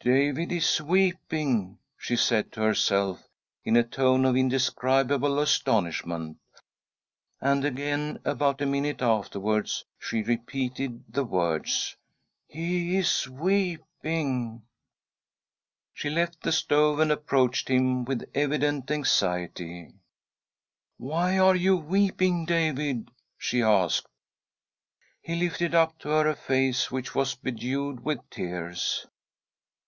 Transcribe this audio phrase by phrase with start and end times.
[0.00, 3.28] David is weeping!" she said to herself,
[3.64, 6.38] in a tone of indescribable astonishment;
[7.40, 11.96] and again, about a minute afterwards, she repeated the words:"
[12.46, 14.62] He is weeping!"
[15.92, 19.92] She left the stove and approached him with evident anxiety."
[20.98, 24.06] Why are you weeping, David?" she asked.
[25.20, 29.06] He lifted up to her a face which was bedewed with tears.